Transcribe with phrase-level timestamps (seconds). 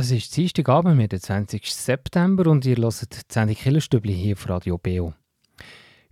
[0.00, 1.74] Es ist Dienstagabend, der 20.
[1.74, 5.12] September und ihr hört die Sendung Killerstübli hier auf Radio BO.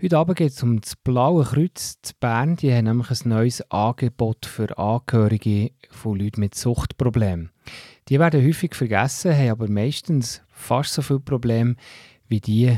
[0.03, 2.57] Heute Abend geht es um das Blaue Kreuz zu Bern.
[2.57, 7.51] Die haben nämlich ein neues Angebot für Angehörige von Leuten mit Suchtproblemen.
[8.09, 11.77] Die werden häufig vergessen, haben aber meistens fast so viele Probleme
[12.27, 12.77] wie die,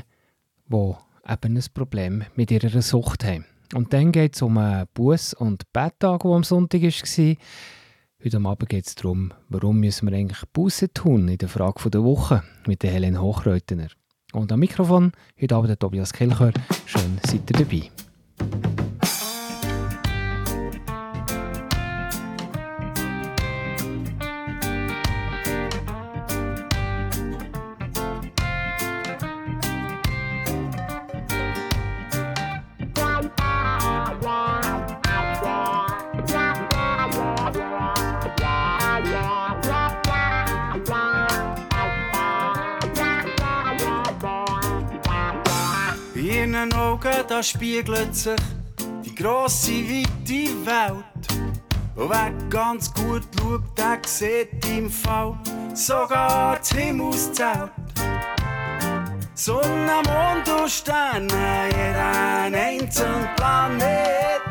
[0.67, 0.95] die
[1.27, 3.47] eben ein Problem mit ihrer Sucht haben.
[3.75, 7.37] Und dann geht es um einen Buß- und Betttag, der am Sonntag war.
[8.25, 12.03] Heute Abend geht es darum, warum müssen wir eigentlich Buße tun in der Frage der
[12.03, 13.91] Woche mit der Helen Hochreutener.
[14.33, 16.51] Und am Mikrofon heute Abend der Tobias Kelcher.
[16.85, 18.78] Schön seid ihr dabei.
[47.39, 48.35] Da spiegelt sich
[49.05, 51.29] die grosse, weite Welt.
[51.95, 55.39] Und wer ganz gut schaut, der sieht im Fall
[55.73, 57.71] sogar das Himmelszelt.
[59.35, 64.43] Sonne, Mond und Sterne, jeder einzelne Planet.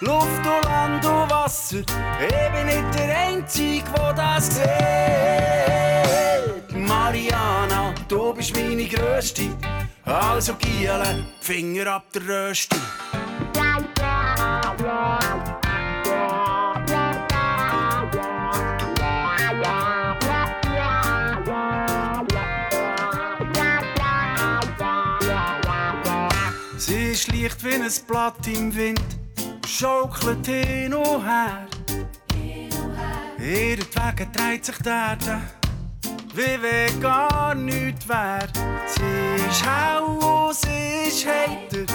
[0.00, 4.66] Luft und Land und Wasser, ich bin nicht der Einzige, der das sieht.
[6.76, 9.48] Mariana, du bist meine Größte.
[10.10, 12.76] Also Giele, Finger ab der Rösti.
[26.76, 29.00] Sie ist leicht wie ein Blatt im Wind,
[29.64, 31.68] schaukelt hin und her.
[33.38, 35.40] Ihretwegen dreht sich die Erde
[36.34, 38.48] wie wenn gar nichts wär.
[39.50, 40.04] Ist hell
[40.52, 41.86] sie ist heiter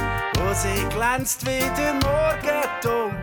[0.42, 3.16] und sie glänzt wie der Morgenton.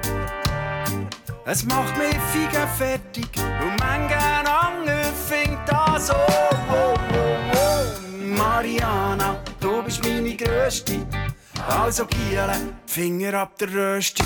[1.45, 6.15] Es macht mich figen fertig und manchen anderen findet das so.
[6.15, 6.95] Oh, oh,
[7.55, 8.37] oh.
[8.39, 11.07] Mariana, du bist meine Größte.
[11.69, 12.57] Also Giele,
[12.87, 14.23] Finger ab der Rösti.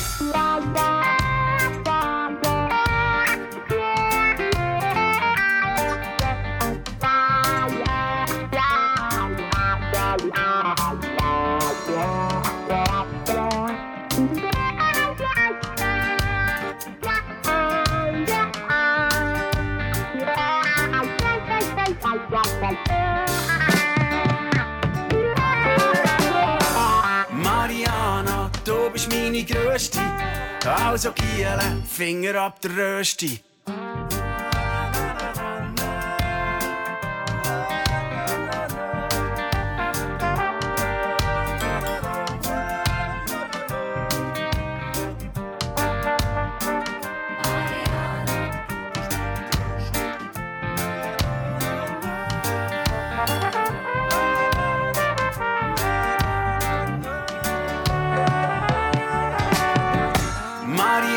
[30.67, 33.41] Also Giele, Finger ab der Rösti.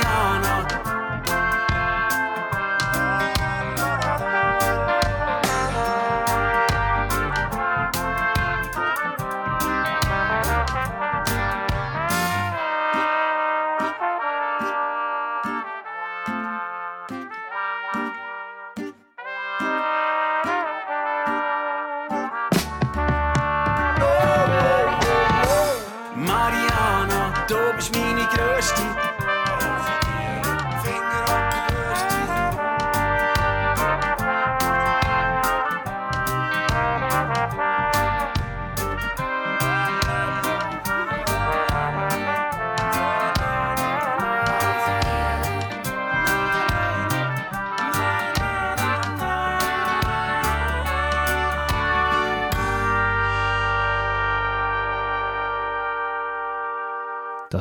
[0.10, 1.49] down on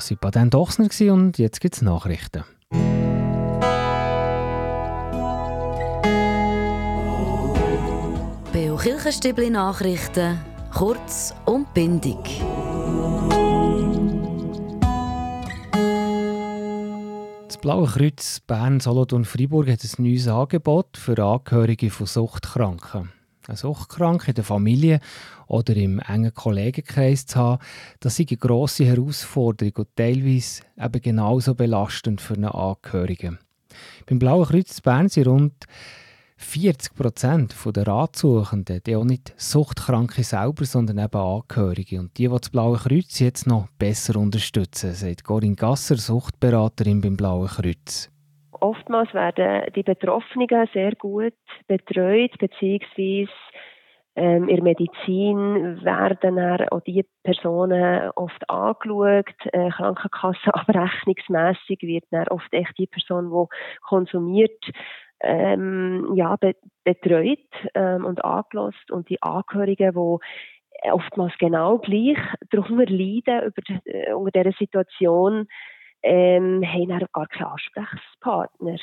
[0.08, 2.42] Das war Patent Ochsner und jetzt gibt es Nachrichten.
[8.50, 10.40] Beo Kirchenstübli Nachrichten,
[10.72, 12.16] kurz und bindig.
[17.46, 23.17] Das Blaue Kreuz Bern, Solothurn, Freiburg hat ein neues Angebot für Angehörige von Suchtkranken.
[23.48, 25.00] Eine Suchtkranke in der Familie
[25.46, 27.62] oder im engen Kollegenkreis zu haben,
[27.98, 33.38] das ist eine grosse Herausforderung und teilweise eben genauso belastend für einen Angehörigen.
[34.04, 35.64] Beim Blauen Kreuz Bern sind rund
[36.36, 42.00] 40 Prozent der Ratsuchenden, die auch nicht Suchtkranke selber, sondern eben Angehörige.
[42.00, 47.16] Und die, die das Blaue Kreuz jetzt noch besser unterstützen, sagt Corinne Gasser, Suchtberaterin beim
[47.16, 48.10] Blauen Kreuz.
[48.60, 51.34] Oftmals werden die Betroffenen sehr gut
[51.66, 53.30] betreut, beziehungsweise
[54.18, 56.38] ähm, in der Medizin werden
[56.70, 59.32] auch die Personen oft angeschaut.
[59.52, 63.46] Äh, Krankenkassenabrechnungsmässig wird dann oft echt die Person, die
[63.86, 64.64] konsumiert,
[65.20, 66.54] ähm, ja, be
[66.84, 67.38] betreut
[67.74, 70.18] ähm, und angelost und die Angehörigen, die
[70.90, 72.18] oftmals genau gleich
[72.50, 75.46] darunter leiden über äh, unter dieser Situation,
[76.02, 78.78] ähm, haben dann gar keinen Ansprechpartner.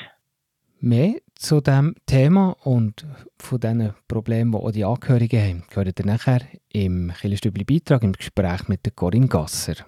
[0.78, 3.06] Mehr zu diesem Thema und
[3.38, 6.40] von diesen Problemen, die auch die Angehörigen haben, gehört ihr nachher
[6.70, 9.86] im Killerstübli-Beitrag im Gespräch mit der Corinne Gasser.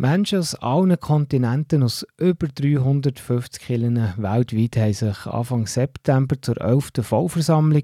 [0.00, 6.92] Menschen aus allen Kontinenten, aus über 350 Kirchen weltweit, haben sich Anfang September zur 11.
[7.02, 7.82] Vollversammlung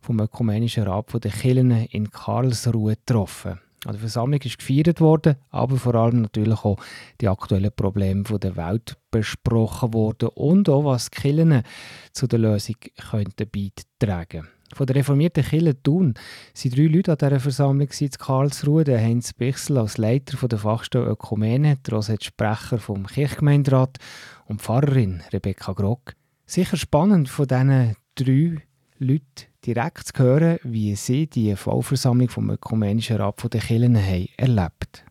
[0.00, 3.58] vom Ökumenischen Rat der Kirchen in Karlsruhe getroffen.
[3.86, 6.76] An der Versammlung ist gefeiert worden, aber vor allem natürlich auch
[7.20, 11.62] die aktuellen Probleme der Welt besprochen worden und auch, was die Kirchen
[12.10, 12.74] zu der Lösung
[13.10, 18.82] könnten beitragen Von der reformierten Kirche Thun waren drei Leute an dieser Versammlung in Karlsruhe.
[18.82, 23.98] Der Heinz Bichsel als Leiter der Fachstelle Ökumene, der Rosette Sprecher vom Kirchgemeinderat
[24.46, 26.14] und Pfarrerin Rebecca Grock.
[26.44, 28.62] Sicher spannend von diesen drei
[28.98, 35.04] Leute direkt zu hören, wie sie die Vollversammlung vom Ökumenischen Rat der Kirchen haben erlebt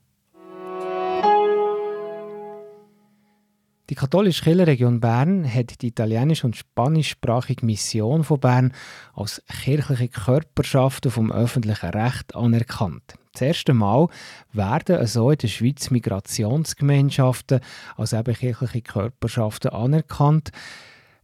[3.89, 8.73] Die katholische Kirchenregion Bern hat die italienisch- und spanischsprachige Mission von Bern
[9.13, 13.13] als kirchliche Körperschaften vom öffentlichen Recht anerkannt.
[13.33, 14.07] Das erste Mal
[14.53, 17.59] werden so in der Schweiz Migrationsgemeinschaften
[17.95, 20.49] als eben kirchliche Körperschaften anerkannt.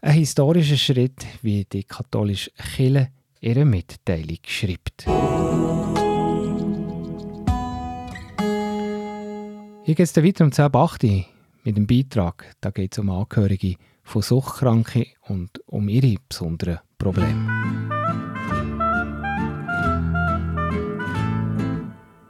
[0.01, 3.09] Ein historischer Schritt, wie die katholische Kirche
[3.41, 5.05] ihre Mitteilung schreibt.
[9.83, 11.25] Hier geht es weiter um 10.8
[11.63, 12.55] mit dem Beitrag.
[12.61, 17.89] Da geht es um Angehörige von Suchtkranken und um ihre besonderen Probleme.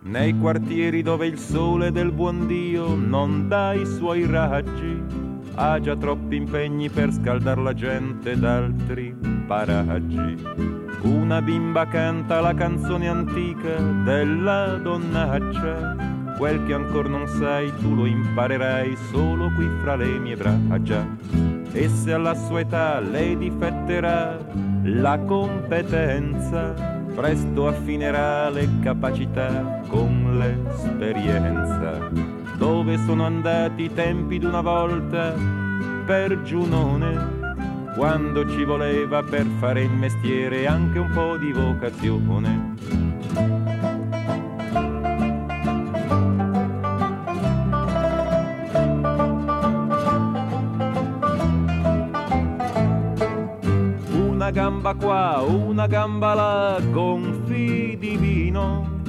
[0.04, 5.22] Nei quartieri dove il sole del buon Dio non dà i suoi raggi
[5.56, 9.16] ha già troppi impegni per scaldar la gente d'altri
[9.48, 10.91] paraggi.
[11.04, 15.96] Una bimba canta la canzone antica della donnaccia,
[16.38, 21.08] quel che ancora non sai tu lo imparerai solo qui fra le mie braccia.
[21.72, 24.38] E se alla sua età lei difetterà
[24.84, 26.74] la competenza,
[27.16, 32.10] presto affinerà le capacità con l'esperienza
[32.62, 35.34] dove sono andati i tempi d'una volta
[36.06, 37.41] per Giunone,
[37.96, 42.76] quando ci voleva per fare il mestiere anche un po' di vocazione.
[54.14, 59.00] Una gamba qua, una gamba là, gonfi di vino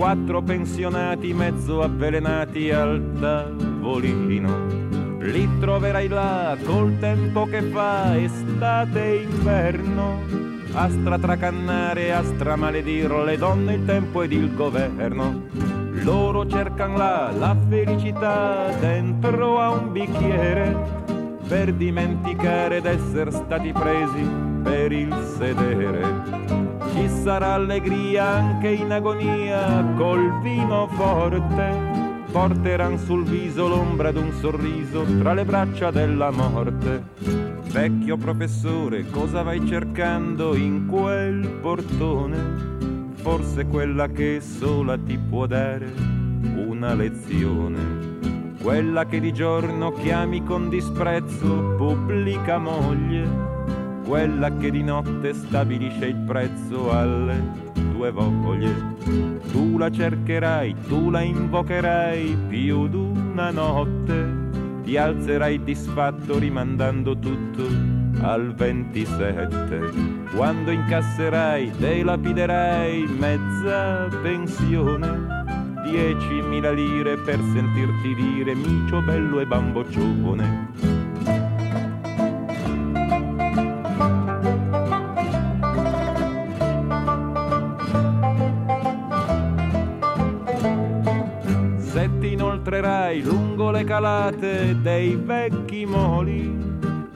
[0.00, 4.99] quattro pensionati mezzo avvelenati al tavolino.
[5.20, 10.22] Li troverai là col tempo che fa estate e inverno,
[10.72, 15.42] a stratracannare, a stramaledir le donne, il tempo ed il governo.
[16.02, 20.74] Loro cercano là la felicità dentro a un bicchiere
[21.46, 24.26] per dimenticare d'essere stati presi
[24.62, 31.99] per il sedere ci sarà allegria anche in agonia col vino forte.
[32.30, 37.02] Porteran sul viso l'ombra d'un sorriso tra le braccia della morte.
[37.72, 42.78] Vecchio professore, cosa vai cercando in quel portone?
[43.14, 45.92] Forse quella che sola ti può dare
[46.54, 48.18] una lezione.
[48.62, 53.59] Quella che di giorno chiami con disprezzo pubblica moglie
[54.10, 57.40] quella che di notte stabilisce il prezzo alle
[57.92, 58.74] tue voglie.
[59.52, 67.64] Tu la cercherai, tu la invocherai più d'una notte, ti alzerai disfatto rimandando tutto
[68.22, 69.78] al 27.
[70.34, 75.44] Quando incasserai, te lapiderai mezza pensione,
[75.84, 80.99] diecimila lire per sentirti dire micio bello e bamboccione
[93.80, 96.54] le calate dei vecchi moli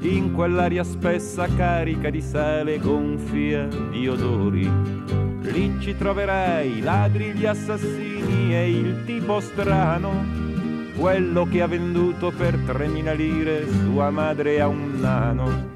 [0.00, 4.70] in quell'aria spessa carica di sale gonfia di odori.
[5.42, 10.24] Lì ci troverai i ladri, gli assassini e il tipo strano
[10.96, 15.72] quello che ha venduto per 3.000 lire sua madre a un nano.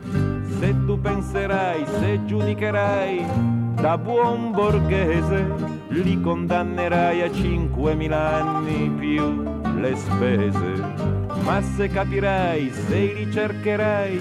[0.59, 5.47] Se tu penserai, se giudicherai da buon borghese,
[5.88, 9.42] li condannerai a 5.000 anni più
[9.80, 11.26] le spese.
[11.42, 14.20] Ma se capirai, se li cercherai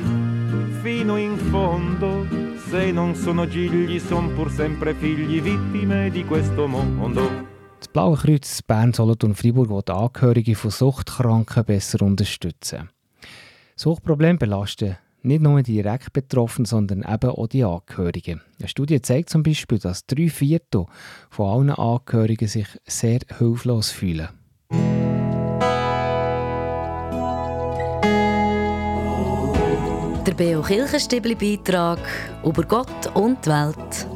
[0.81, 2.25] fino in fondo,
[2.69, 7.55] se non sono gigli, son pur sempre figli vittime di questo mondo.
[7.79, 12.89] Das Blaue Kreuz Bern, Solothurn Freiburg will Angehörige von Suchtkranken besser unterstützen.
[13.75, 18.41] Suchtprobleme belasten nicht nur die direkt Betroffenen, sondern eben auch die Angehörigen.
[18.59, 20.85] Eine Studie zeigt zum Beispiel, dass drei Viertel
[21.29, 24.29] von allen Angehörigen sich sehr hilflos fühlen.
[30.25, 31.99] Der Beo Kirchenstibli Beitrag
[32.43, 34.07] über Gott und die Welt.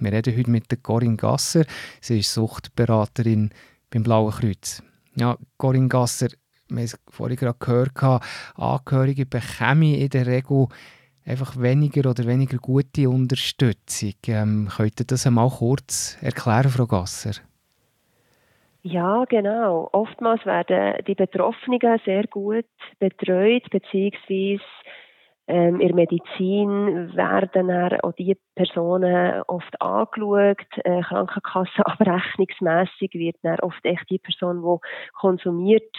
[0.00, 1.64] Wir reden heute mit Corinne Gasser.
[2.00, 3.50] Sie ist Suchtberaterin
[3.90, 4.82] beim Blauen Kreuz.
[5.16, 6.28] Ja, Corinne Gasser,
[6.68, 8.22] wir haben es vorhin gerade gehört,
[8.56, 10.66] Angehörige bekommen in der Regel
[11.24, 14.14] einfach weniger oder weniger gute Unterstützung.
[14.26, 17.40] Ähm, könnt ihr das einmal kurz erklären, Frau Gasser?
[18.82, 19.88] Ja, genau.
[19.92, 22.66] Oftmals werden die Betroffenen sehr gut
[22.98, 24.62] betreut, beziehungsweise
[25.46, 27.70] ähm, in der Medizin werden
[28.02, 30.64] auch die Personen oft angeschaut.
[30.84, 34.78] Äh, Krankenkassenabrechnungsmässig wird dann oft echt die Person, die
[35.12, 35.94] konsumiert,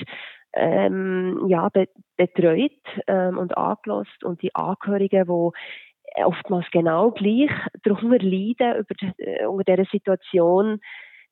[0.54, 1.88] ähm, ja, be
[2.18, 2.72] betreut
[3.08, 5.52] ähm, und angelost und die Angehörigen, die
[6.24, 7.52] oftmals genau gleich
[7.84, 10.80] darunter leiden, über äh, unter dieser Situation,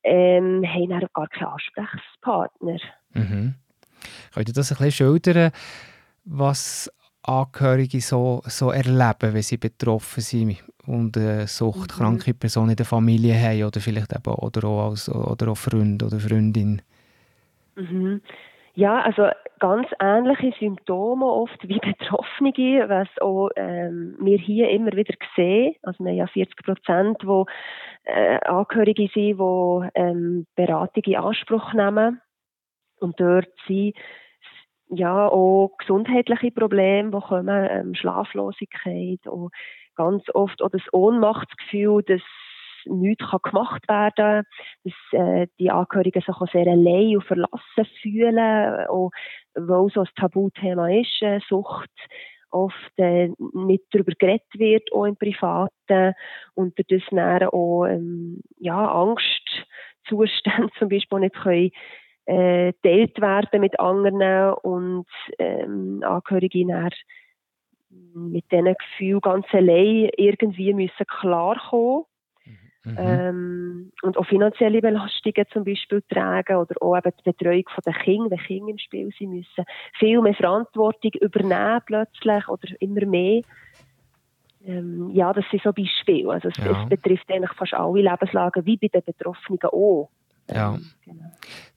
[0.04, 2.78] ähm, haben dann gar keinen Ansprechpartner.
[3.14, 3.56] Mhm.
[4.34, 5.52] Könnt ihr das ein bisschen schildern,
[6.26, 6.92] was
[7.24, 12.40] Angehörige so, so erleben, wenn sie betroffen sind und eine suchtkranke mhm.
[12.40, 16.20] Person in der Familie haben oder vielleicht eben oder auch als oder auch Freund oder
[16.20, 16.82] Freundin?
[17.76, 18.22] Mhm.
[18.76, 25.14] Ja, also ganz ähnliche Symptome oft wie Betroffene, was auch ähm, wir hier immer wieder
[25.36, 25.76] sehen.
[25.84, 27.44] Also wir haben ja 40 Prozent, die
[28.06, 32.20] äh, Angehörige sind, die ähm, Beratung in Anspruch nehmen.
[33.00, 33.96] Und dort sind
[34.90, 39.52] ja, auch gesundheitliche Probleme, die kommen, ähm, Schlaflosigkeit, und
[39.96, 42.22] ganz oft auch das Ohnmachtsgefühl, dass
[42.86, 44.46] nichts kann gemacht werden kann,
[44.84, 49.12] dass äh, die Angehörigen sich auch sehr allein und verlassen fühlen, auch,
[49.56, 51.90] weil so ein Tabuthema ist, äh, Sucht
[52.54, 56.14] oft äh, nicht darüber geredet wird, auch im Privaten,
[56.54, 61.72] und das dann auch ähm, ja, Angstzustände zum Beispiel nicht können
[62.26, 65.08] äh, teilt werden mit anderen und
[65.40, 66.92] ähm, Angehörige dann
[68.14, 72.06] mit diesen Gefühlen ganz allein irgendwie müssen klarkommen
[72.84, 72.96] mhm.
[72.98, 78.32] ähm, und auch finanzielle Belastungen zum Beispiel tragen oder auch eben die Betreuung der Kinder,
[78.32, 79.66] wenn Kinder im Spiel sind, müssen
[80.00, 83.42] viel mehr Verantwortung übernehmen plötzlich oder immer mehr.
[84.66, 86.32] Ähm, ja, das sind so Beispiele.
[86.32, 86.84] Also es, ja.
[86.84, 90.10] es betrifft eigentlich fast alle Lebenslagen, wie bei den Betroffenen auch.
[90.50, 90.78] Ja.
[91.06, 91.32] Genau.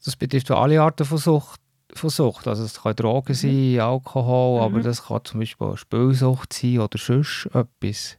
[0.05, 1.61] Das betrifft alle Arten von Sucht.
[1.93, 2.47] Von Sucht.
[2.47, 3.35] Also es kann Drogen mhm.
[3.35, 4.65] sein, Alkohol, mhm.
[4.65, 8.19] aber das kann zum Beispiel auch Spielsucht sein oder sonst etwas.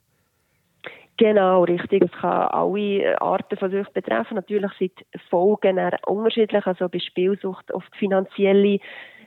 [1.17, 2.03] Genau, richtig.
[2.03, 4.35] Es kann alle Arten von Sucht betreffen.
[4.35, 6.65] Natürlich sind die Folgen unterschiedlich.
[6.65, 8.79] Also bei Spielsucht oft finanzielle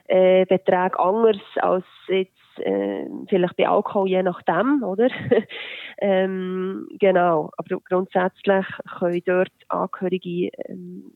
[0.07, 5.09] äh, Beträge anders als jetzt äh, vielleicht bei Alkohol, je nachdem, oder?
[5.99, 8.65] ähm, genau, aber grundsätzlich
[8.99, 11.13] können dort Angehörige ähm,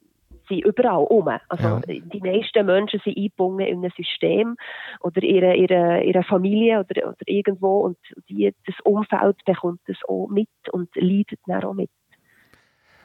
[0.48, 1.28] sind überall um.
[1.50, 1.82] Also ja.
[1.88, 4.56] die meisten Menschen sind eingebunden in ein System
[5.02, 7.98] oder ihre, ihre, ihre Familie oder, oder irgendwo und
[8.30, 11.90] die, das Umfeld bekommt das auch mit und leidet dann auch mit.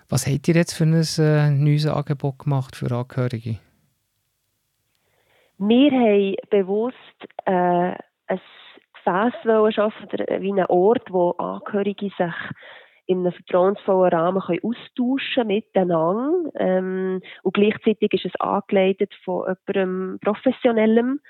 [0.08, 3.58] Was habt ihr jetzt für ein äh, neues Angebot gemacht für Angehörige?
[5.62, 6.96] Wir haben bewusst
[7.44, 8.40] äh, ein
[8.94, 12.34] Gefäß schaffen oder wie einen Ort, wo Angehörige sich
[13.04, 16.50] in einem vertrauensvollen Rahmen können austauschen miteinander.
[16.54, 21.20] Ähm, und gleichzeitig ist es angeleitet von jemandem Professionellem.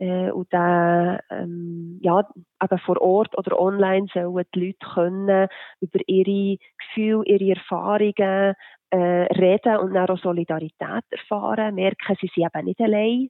[0.00, 2.26] Äh, und dann, ähm, ja,
[2.62, 5.48] eben vor Ort oder online sollen die Leute können
[5.80, 8.54] über ihre Gefühle, ihre Erfahrungen
[8.88, 13.28] äh, reden und dann auch Solidarität erfahren, merken, sie sind eben nicht allein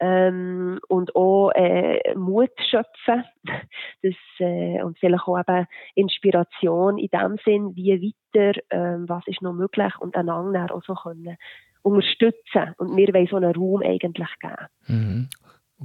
[0.00, 3.24] ähm, und auch äh, Mut schöpfen
[4.02, 9.42] das, äh, und vielleicht auch eben Inspiration in dem Sinn, wie weiter, ähm, was ist
[9.42, 11.36] noch möglich und einander auch so können
[11.82, 12.74] unterstützen.
[12.78, 14.66] Und wir wollen so einen Raum eigentlich geben.
[14.86, 15.28] Mhm.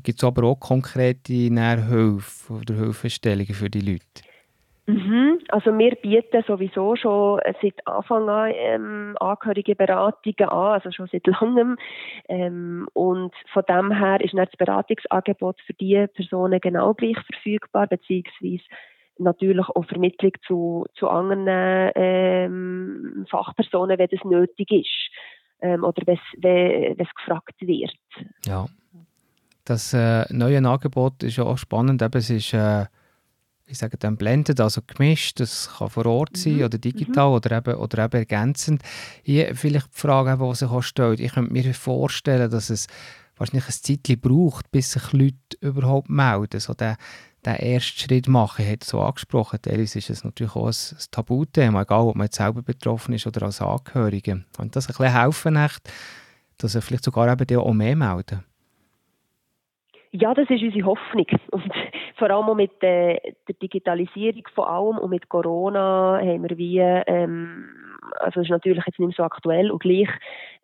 [0.03, 4.34] Gibt es aber auch konkrete Nährhilfe oder Hilfestellungen für die Leute?
[4.87, 5.39] Mhm.
[5.49, 11.25] Also wir bieten sowieso schon seit Anfang an ähm, angehörige Beratungen an, also schon seit
[11.25, 11.77] langem.
[12.29, 18.63] Ähm, und von dem her ist das Beratungsangebot für diese Personen genau gleich verfügbar, beziehungsweise
[19.17, 25.11] natürlich auch Vermittlung zu, zu anderen ähm, Fachpersonen, wenn das nötig ist
[25.61, 27.95] ähm, oder wenn es gefragt wird.
[28.45, 28.65] Ja,
[29.63, 32.03] das äh, neue Angebot ist ja auch spannend.
[32.03, 32.85] Eben, es ist, äh,
[33.67, 35.39] ich sage dann blended, also gemischt.
[35.39, 36.63] Das kann vor Ort sein mhm.
[36.63, 37.36] oder digital mhm.
[37.36, 38.84] oder, eben, oder eben ergänzend.
[39.24, 41.19] Hier vielleicht die Frage, die sich auch stellt.
[41.19, 42.88] Ich könnte mir vorstellen, dass es
[43.38, 46.60] wahrscheinlich ein Zeitchen braucht, bis sich Leute überhaupt melden.
[46.60, 46.98] So der,
[47.45, 49.60] den ersten Schritt machen, hat so angesprochen.
[49.62, 53.27] Teilweise ist es natürlich auch ein, ein Tabuthema, egal ob man jetzt selber betroffen ist
[53.27, 54.45] oder als Angehörige.
[54.57, 55.89] Und das ein bisschen helfen, echt,
[56.57, 58.43] dass er vielleicht sogar eben auch mehr melden.
[60.17, 61.27] Ja, das ist unsere Hoffnung.
[61.51, 61.63] Und
[62.17, 66.79] vor allem auch mit der, der Digitalisierung von allem und mit Corona haben wir wie,
[66.79, 67.65] ähm,
[68.19, 70.10] also das ist natürlich jetzt nicht mehr so aktuell und gleich,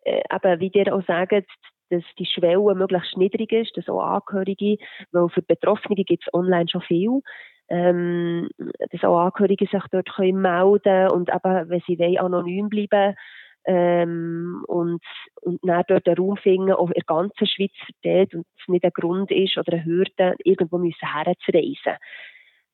[0.04, 1.44] äh, eben, wie ihr auch sagt,
[1.90, 4.78] dass die Schwelle möglichst niedrig ist, dass auch Angehörige,
[5.10, 7.20] weil für Betroffene gibt es online schon viel,
[7.68, 8.48] ähm,
[8.90, 13.16] dass auch Angehörige sich dort können melden und eben, wenn sie wollen, anonym bleiben
[13.64, 15.02] ähm, und,
[15.42, 18.84] und dann dort einen Raum finden, auch in der ganzen Schweiz verteilt und es nicht
[18.84, 21.98] ein Grund ist oder eine Hürde, irgendwo müssen herzureisen.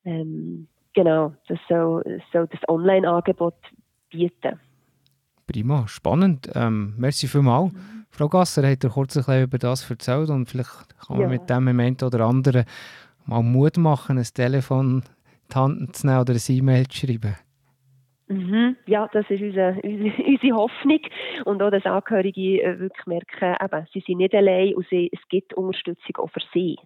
[0.05, 3.55] Ähm, genau, das soll, soll das Online-Angebot
[4.09, 4.59] bieten.
[5.45, 6.49] Prima, spannend.
[6.55, 7.73] Ähm, merci vielmals.
[7.73, 8.05] Mhm.
[8.11, 11.27] Frau Gasser hat dir kurz ein bisschen über das erzählt und vielleicht kann man ja.
[11.27, 12.65] mit dem Moment oder anderen
[13.25, 15.03] mal Mut machen, ein Telefon in
[15.51, 17.35] die Hand zu nehmen oder ein E-Mail zu schreiben.
[18.29, 18.77] Mhm.
[18.85, 20.99] Ja, das ist unsere, unsere, Hoffnung.
[21.45, 25.19] Und auch, dass Angehörige äh, wirklich merken, eben, sie sind nicht allein und sie, es
[25.29, 26.77] gibt Unterstützung auch für sie.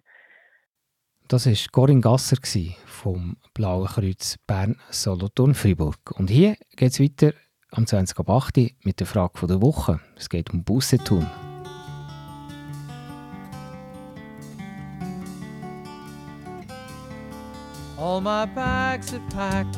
[1.27, 2.37] Das war Corinne Gasser
[2.85, 6.11] vom Blauen Kreuz Bern Solothurn Fribourg.
[6.17, 7.33] Und hier geht es weiter
[7.71, 8.75] am 20.08.
[8.83, 9.99] mit der Frage der Woche.
[10.15, 11.27] Es geht um Busse tun.
[17.97, 19.77] All my bags are packed,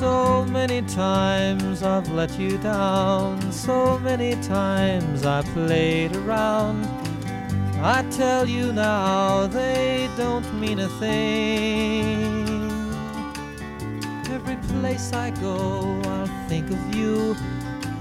[0.00, 6.86] So many times I've let you down, so many times I played around.
[7.82, 12.46] I tell you now, they don't mean a thing.
[14.32, 17.36] Every place I go, I'll think of you.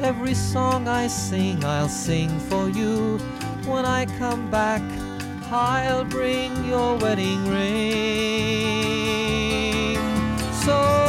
[0.02, 3.18] Every song I sing, I'll sing for you.
[3.68, 4.82] When I come back,
[5.52, 8.00] I'll bring your wedding ring.
[10.64, 11.09] So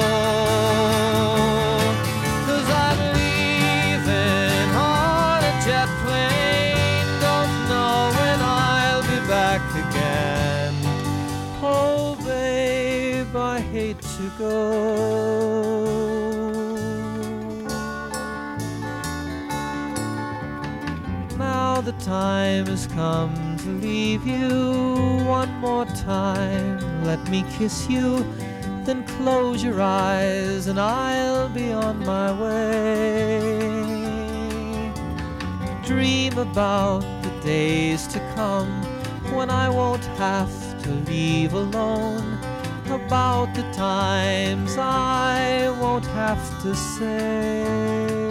[22.11, 24.49] Time has come to leave you
[25.25, 26.77] one more time.
[27.05, 28.25] Let me kiss you,
[28.83, 33.61] then close your eyes, and I'll be on my way.
[35.85, 38.71] Dream about the days to come
[39.37, 42.27] when I won't have to leave alone.
[42.87, 48.30] About the times I won't have to say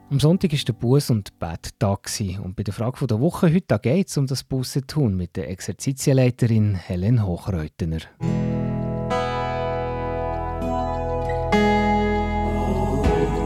[0.09, 2.07] Am Sonntag war der Buß- und Betttag.
[2.43, 6.75] Und bei der Frage der Woche heute geht es um das Bussetun mit der Exerzitienleiterin
[6.75, 7.99] Helen Hochreutener.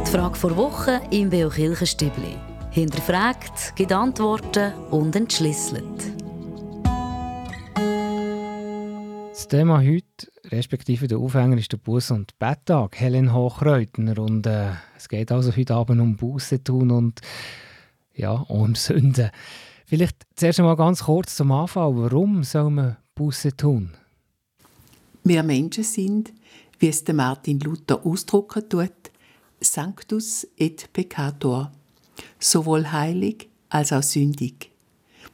[0.06, 2.36] Die Frage vor Woche im Beo Kirchenstübli.
[2.78, 6.14] Hinterfragt, gibt Antworten und entschlüsselt.
[9.32, 13.00] Das Thema heute, respektive der Aufhänger, ist der Buß- und Betttag.
[13.00, 14.20] Helen Hochreutner.
[14.20, 17.20] Und äh, es geht also heute Abend um Buße tun und
[18.14, 19.32] ja, um Sünden.
[19.88, 21.98] Vielleicht zuerst einmal ganz kurz zum Anfang.
[21.98, 23.96] Warum soll man Buße tun?
[25.24, 26.32] Wir Menschen sind,
[26.78, 28.92] wie es der Martin Luther ausdrucken tut,
[29.60, 31.72] Sanctus et peccator,
[32.40, 34.72] sowohl heilig als auch sündig.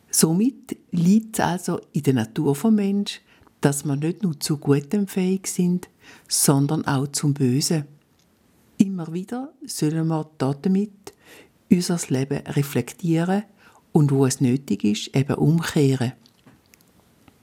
[0.09, 3.21] Somit liegt es also in der Natur vom Mensch,
[3.61, 5.89] dass wir nicht nur zu Gutem fähig sind,
[6.27, 7.85] sondern auch zum Bösen.
[8.77, 11.13] Immer wieder sollen wir damit
[11.71, 13.43] unser Leben reflektieren
[13.91, 16.13] und wo es nötig ist, eben umkehren.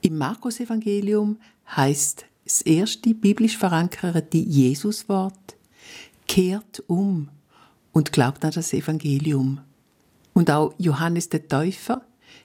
[0.03, 1.39] Im Markus-Evangelium
[1.77, 5.57] heißt das erste biblisch verankerte Jesuswort:
[6.27, 7.29] Kehrt um
[7.93, 9.61] und glaubt an das Evangelium.
[10.33, 12.03] Und auch Johannes der Täufer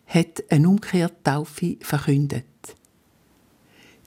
[0.07, 2.45] hat eine Umkehrtaufe verkündet.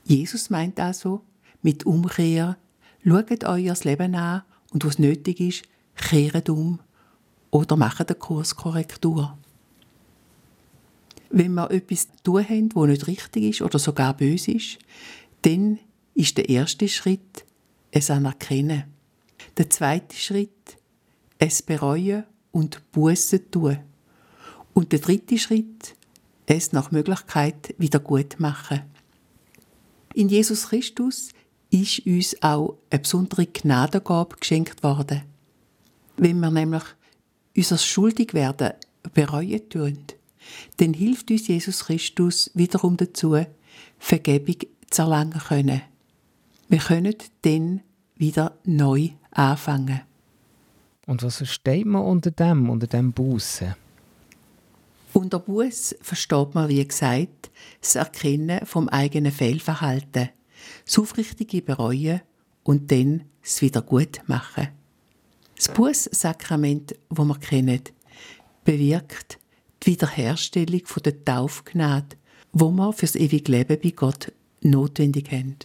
[0.03, 1.21] Jesus meint also,
[1.61, 2.57] mit Umkehr,
[3.03, 5.63] schaut euer Leben an und was nötig ist,
[5.95, 6.79] kehrt um
[7.51, 9.37] oder macht eine Kurskorrektur.
[11.29, 14.79] Wenn wir etwas tun haben, wo nicht richtig ist oder sogar böse ist,
[15.43, 15.79] dann
[16.15, 17.45] ist der erste Schritt
[17.91, 18.85] es anerkennen.
[19.57, 20.78] Der zweite Schritt
[21.39, 23.79] es bereuen und Buße tun.
[24.73, 25.95] Und der dritte Schritt
[26.45, 28.81] es nach Möglichkeit wieder gut machen.
[30.13, 31.29] In Jesus Christus
[31.69, 35.21] ist uns auch eine besondere Gnadengabe geschenkt worden.
[36.17, 36.83] Wenn wir nämlich
[37.55, 38.73] unser Schuldigwerden
[39.13, 39.99] bereuen tun,
[40.77, 43.37] dann hilft uns Jesus Christus wiederum dazu,
[43.99, 44.57] Vergebung
[44.89, 45.81] zu erlangen können.
[46.67, 47.81] Wir können dann
[48.15, 50.01] wieder neu anfangen.
[51.09, 53.75] Und was versteht man unter dem, unter dem Buße?
[55.13, 57.49] Unter Buß versteht man, wie gesagt,
[57.81, 60.29] das Erkennen vom eigenen Fehlverhalten,
[60.85, 62.21] das aufrichtige Bereuen
[62.61, 64.67] und dann das Wiedergutmachen.
[65.55, 67.81] Das Bußsakrament, wo wir kennen,
[68.63, 69.39] bewirkt
[69.81, 72.17] die Wiederherstellung von der Taufgnade,
[72.53, 75.55] wo wir fürs ewige Leben bei Gott notwendig haben.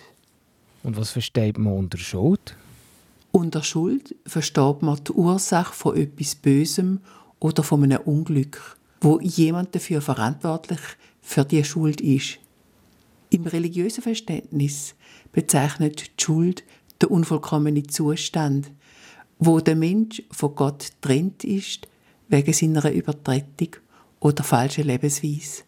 [0.85, 2.57] Und was versteht man unter Schuld?
[3.37, 7.01] Unter Schuld versteht man die Ursache von etwas Bösem
[7.41, 10.79] oder von einem Unglück, wo jemand dafür verantwortlich
[11.21, 12.39] für die Schuld ist.
[13.31, 14.95] Im religiösen Verständnis
[15.33, 16.63] bezeichnet die Schuld
[17.03, 18.71] den unvollkommenen Zustand,
[19.41, 21.89] wo der Mensch von Gott trennt ist
[22.29, 23.71] wegen seiner Übertretung
[24.21, 25.65] oder falschen Lebensweise.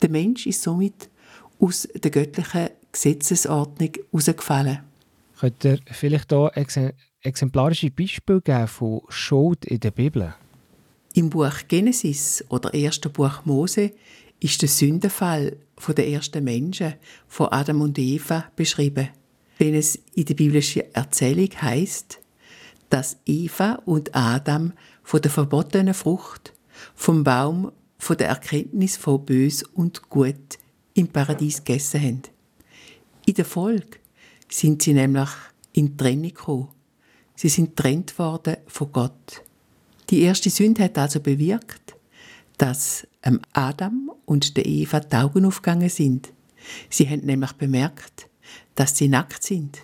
[0.00, 1.10] Der Mensch ist somit
[1.58, 4.89] aus der göttlichen Gesetzesordnung herausgefallen.
[5.40, 6.78] Könnt ihr vielleicht hier ex
[7.22, 10.34] exemplarische Beispiele geben von Schuld in der Bibel?
[11.14, 13.92] Im Buch Genesis oder ersten Buch Mose
[14.38, 15.56] ist der Sündenfall
[15.96, 16.92] der ersten Menschen,
[17.26, 19.08] von Adam und Eva, beschrieben.
[19.56, 22.20] Wenn es in der biblischen Erzählung heißt,
[22.90, 26.52] dass Eva und Adam von der verbotenen Frucht,
[26.94, 30.58] vom Baum von der Erkenntnis von Bös und Gut
[30.92, 32.22] im Paradies gegessen haben.
[33.24, 33.99] In der Folge
[34.50, 35.30] sind sie nämlich
[35.72, 36.68] in Trennung gekommen.
[37.36, 39.42] Sie sind getrennt worden von Gott.
[40.10, 41.94] Die erste Sünde hat also bewirkt,
[42.58, 46.32] dass ähm, Adam und der Eva die Augen aufgegangen sind.
[46.90, 48.28] Sie haben nämlich bemerkt,
[48.74, 49.78] dass sie nackt sind.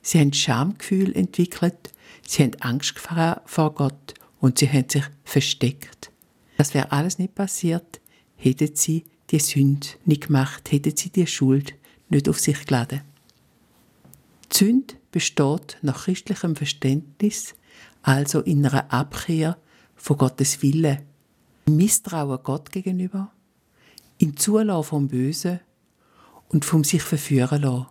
[0.00, 1.92] Sie haben Schamgefühl entwickelt,
[2.26, 6.10] sie haben Angst vor Gott und sie haben sich versteckt.
[6.56, 8.00] Das wäre alles nicht passiert,
[8.36, 11.74] hätten sie die Sünde nicht gemacht, hätten sie die Schuld
[12.08, 13.02] nicht auf sich geladen.
[14.54, 17.54] Sünde besteht nach christlichem Verständnis
[18.02, 19.56] also in einer Abkehr
[19.94, 21.02] von Gottes Wille,
[21.66, 23.32] Misstrauen Gott gegenüber,
[24.18, 25.60] im Zulassen vom Bösen
[26.48, 27.86] und vom sich verführen lassen.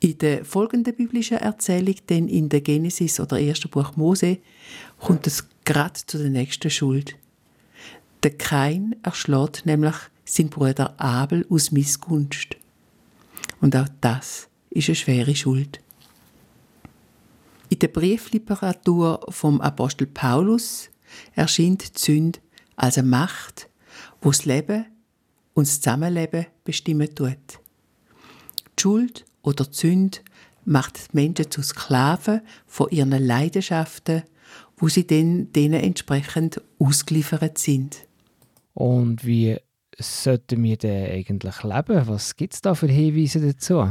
[0.00, 4.38] In der folgenden biblischen Erzählung, denn in der Genesis oder ersten Buch Mose,
[4.98, 7.16] kommt es gerade zu der nächsten Schuld.
[8.22, 12.56] Der Kain erschlägt nämlich seinen Bruder Abel aus Missgunst.
[13.60, 15.80] Und auch das ist eine schwere Schuld.
[17.70, 20.90] In der Briefliteratur vom Apostel Paulus
[21.34, 22.40] erscheint die Sünde
[22.76, 23.68] als eine Macht,
[24.20, 24.86] wo das Leben
[25.54, 27.60] und das Zusammenleben bestimmen tut.
[28.78, 30.18] Die Schuld oder die Sünde
[30.64, 34.24] macht die Menschen zu Sklaven von ihren Leidenschaften,
[34.76, 38.06] wo sie dann denen entsprechend ausgeliefert sind.
[38.74, 39.56] Und wie
[39.98, 42.06] sollten wir denn eigentlich leben?
[42.06, 43.88] Was gibt es da für Hinweise dazu?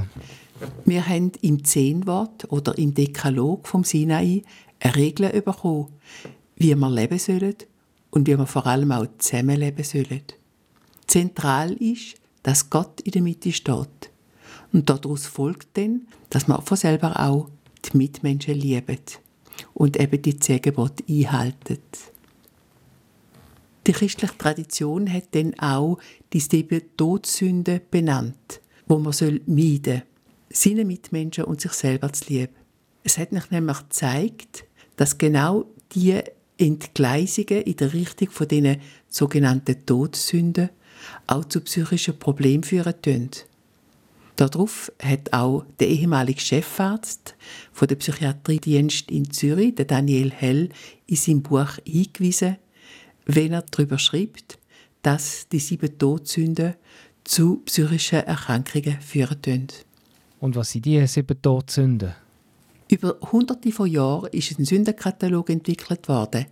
[0.85, 4.43] Wir haben im Zehnwort oder im Dekalog vom Sinai
[4.79, 5.87] eine Regel bekommen,
[6.55, 7.55] wie wir leben sollen
[8.11, 10.21] und wie wir vor allem auch zusammenleben sollen.
[11.07, 14.11] Zentral ist, dass Gott in der Mitte steht.
[14.71, 17.49] Und daraus folgt dann, dass man von selber auch
[17.85, 18.99] die Mitmenschen lieben
[19.73, 21.79] und eben die zehn Gebote einhalten.
[23.85, 25.97] Die christliche Tradition hat dann auch
[26.31, 30.03] die sieben Todsünden benannt, wo man soll meiden
[30.49, 32.53] seine Mitmenschen und sich selber zu lieben.
[33.03, 34.65] Es hat mich nämlich gezeigt,
[34.95, 36.21] dass genau die
[36.57, 38.77] Entgleisungen in der Richtung von diesen
[39.09, 40.69] sogenannten Todsünden
[41.27, 43.31] auch zu psychischen Problemen führen können.
[44.35, 47.35] Darauf hat auch der ehemalige Chefarzt
[47.71, 50.69] von der Psychiatriedienst in Zürich, der Daniel Hell,
[51.05, 52.57] in seinem Buch hingewiesen,
[53.25, 54.57] wenn er darüber schreibt,
[55.01, 56.75] dass die sieben Todsünden
[57.23, 59.67] zu psychischen Erkrankungen führen können.
[60.39, 62.13] Und was sind die sieben Todsünden?
[62.89, 66.45] Über hunderte von Jahren ist ein Sündenkatalog entwickelt worden.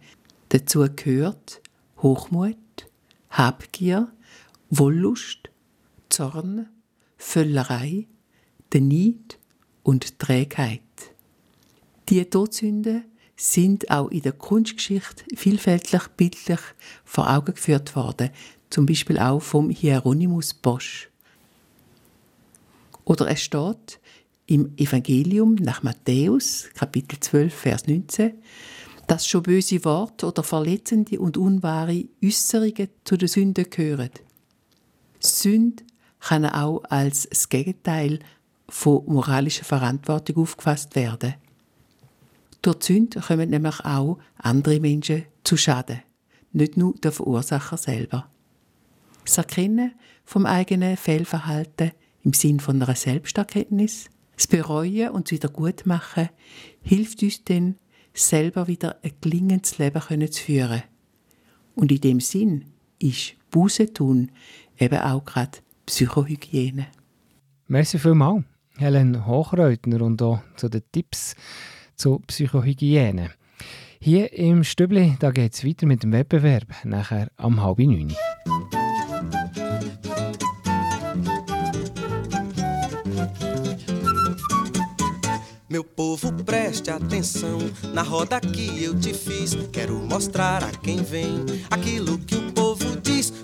[0.50, 1.62] Dazu gehört
[2.02, 2.58] Hochmut,
[3.30, 4.08] Habgier,
[4.70, 5.50] Wollust,
[6.10, 6.68] Zorn,
[7.18, 8.08] Völlerei,
[8.74, 9.38] der Neid
[9.84, 10.82] und Trägheit.
[12.10, 13.04] Die Todsünden
[13.42, 16.60] sind auch in der Kunstgeschichte vielfältig bildlich
[17.04, 18.30] vor Augen geführt worden,
[18.70, 21.10] zum Beispiel auch vom Hieronymus Bosch.
[23.04, 24.00] Oder es steht
[24.46, 28.34] im Evangelium nach Matthäus, Kapitel 12, Vers 19,
[29.08, 34.12] dass schon böse Worte oder verletzende und unwahre Äußerungen zu den Sünden gehören.
[35.20, 35.84] Sünde
[36.20, 38.20] kann auch als das Gegenteil
[38.70, 41.34] von moralischer Verantwortung aufgefasst werden.
[42.62, 46.02] Durch die Sünde kommen nämlich auch andere Menschen zu Schaden,
[46.52, 48.30] nicht nur der Verursacher selber.
[49.26, 49.93] Das Erkennen
[50.26, 51.91] vom eigenen Fehlverhalten
[52.24, 54.10] im Sinn von einer Selbsterkenntnis.
[54.36, 56.30] Das Bereuen und das Wiedergutmachen
[56.82, 57.76] hilft uns dann,
[58.13, 60.84] selber wieder ein gelingendes Leben zu führen.
[61.76, 62.65] Und in dem Sinn
[63.00, 64.32] ist Buße tun
[64.78, 66.88] eben auch gerade Psychohygiene.
[67.67, 68.43] Merci vielmals,
[68.78, 71.36] Helen Hochreutner, und auch zu den Tipps
[72.02, 73.30] zur Psychohygiene.
[74.00, 78.12] Hier im Stübli geht es weiter mit dem Wettbewerb, nachher am halb neun.
[85.70, 87.60] Meu povo, preste atenção
[87.94, 89.56] na roda que eu te fiz.
[89.72, 92.71] Quero mostrar a quem vem aquilo que o povo.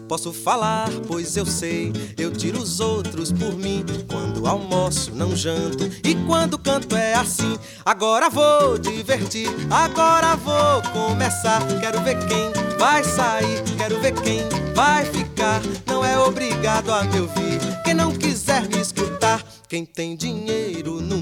[0.08, 1.91] Posso falar, pois eu sei.
[2.17, 3.86] Eu tiro os outros por mim.
[4.08, 5.84] Quando almoço, não janto.
[6.04, 7.58] E quando canto é assim.
[7.86, 11.62] Agora vou divertir, agora vou começar.
[11.82, 14.39] Quero ver quem vai sair, quero ver quem
[14.74, 15.62] vai ficar.
[15.86, 17.60] Não é obrigado a me ouvir.
[17.84, 21.17] Quem não quiser me escutar, quem tem dinheiro no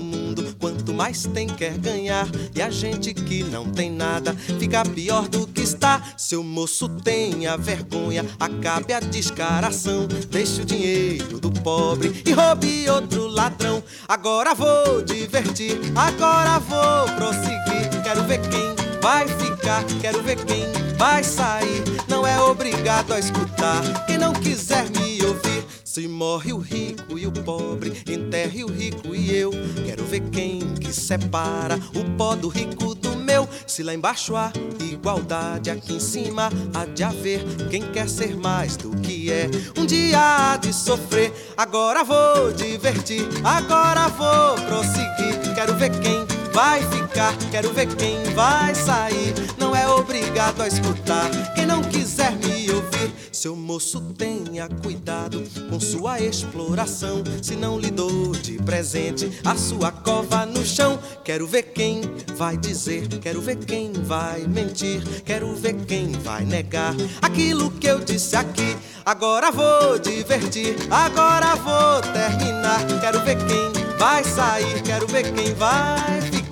[0.96, 2.28] mais tem quer ganhar.
[2.56, 6.02] E a gente que não tem nada fica pior do que está.
[6.18, 10.08] Seu moço tenha vergonha, acabe a descaração.
[10.30, 13.84] Deixe o dinheiro do pobre e roube outro ladrão.
[14.08, 18.04] Agora vou divertir, agora vou prosseguir.
[18.04, 20.66] Quero ver quem vai ficar, quero ver quem
[20.98, 21.84] vai sair.
[22.08, 24.06] Não é obrigado a escutar.
[24.06, 29.16] Quem não quiser me ouvir, se morre o rico e o pobre, enterre o rico
[29.16, 29.50] e eu.
[29.86, 33.48] Quero ver quem que separa o pó do rico do meu.
[33.66, 34.52] Se lá embaixo há
[34.92, 39.50] igualdade, aqui em cima há de haver quem quer ser mais do que é.
[39.78, 45.56] Um dia há de sofrer, agora vou divertir, agora vou prosseguir.
[45.56, 49.34] Quero ver quem vai ficar, quero ver quem vai sair.
[49.58, 55.78] Não é obrigado a escutar, quem não quiser me ouvir Seu moço tenha cuidado com
[55.78, 57.22] sua exploração.
[57.42, 62.00] Se não lhe dou de presente a sua cova no chão, quero ver quem
[62.38, 68.00] vai dizer, quero ver quem vai mentir, quero ver quem vai negar aquilo que eu
[68.00, 68.78] disse aqui.
[69.06, 72.86] Agora vou divertir, agora vou terminar.
[73.02, 76.45] Quero ver quem vai sair, quero ver quem vai ficar.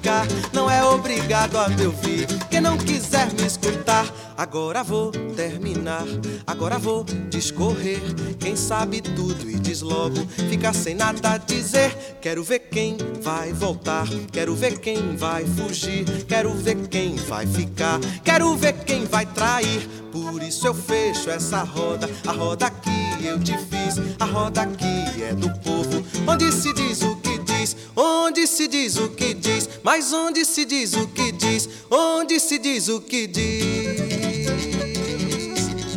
[0.52, 4.06] Não é obrigado a me ouvir, quem não quiser me escutar.
[4.38, 6.06] Agora vou terminar,
[6.46, 8.02] agora vou discorrer.
[8.38, 12.18] Quem sabe tudo e diz logo, fica sem nada a dizer.
[12.22, 18.00] Quero ver quem vai voltar, quero ver quem vai fugir, quero ver quem vai ficar,
[18.24, 19.88] quero ver quem vai trair.
[20.12, 22.70] Por isso eu fecho essa roda, a roda
[23.24, 27.40] que eu te fiz, a roda que é do povo, onde se diz o que
[27.40, 32.38] diz, onde se diz o que diz, mas onde se diz o que diz, onde
[32.38, 34.44] se diz o que diz.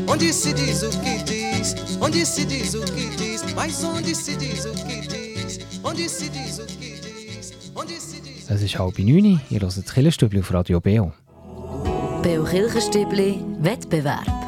[0.09, 4.37] Onde se diz o que diz, onde se diz o que diz, mas onde se
[4.37, 8.49] diz o que diz, onde se diz o que diz, onde se diz.
[8.49, 11.13] Es ist halb neun, ihr hört das Killerstübli auf Radio Beo.
[12.23, 14.46] Beo Kirchenstübli Wettbewerb.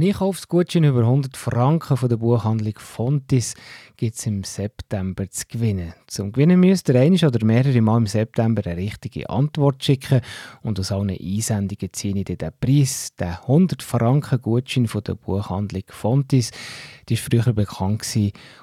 [0.00, 3.54] Ein Einkaufsgutschein über 100 Franken von der Buchhandlung Fontis
[3.98, 5.92] gibt es im September zu gewinnen.
[6.06, 10.22] Zum Gewinnen müsst ihr ein oder mehrere Mal im September eine richtige Antwort schicken
[10.62, 15.84] und aus allen Einsendungen ziehe ich den Preis, den 100 Franken Gutschein von der Buchhandlung
[15.88, 16.50] Fontis.
[17.10, 18.06] Die war früher bekannt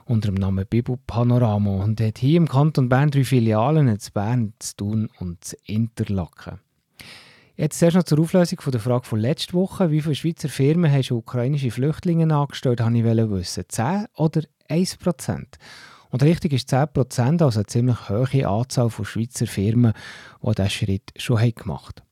[0.06, 4.76] unter dem Namen Bibelpanorama und hat hier im Kanton Bern drei Filialen, in Bern, zu
[4.78, 6.62] Thun und zu Interlaken.
[7.60, 9.90] Jetzt zuerst noch zur Auflösung von der Frage von letzter Woche.
[9.90, 13.64] Wie viele Schweizer Firmen haben schon ukrainische Flüchtlinge angestellt, wollte ich wissen.
[13.68, 15.58] 10 oder 1 Prozent?
[16.12, 19.94] Und richtig ist 10 Prozent, also eine ziemlich hohe Anzahl von Schweizer Firmen,
[20.44, 22.08] die diesen Schritt schon gemacht haben.